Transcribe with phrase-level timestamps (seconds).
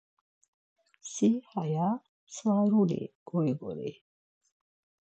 [1.11, 1.87] Si haya
[2.35, 3.89] svaruli guigori.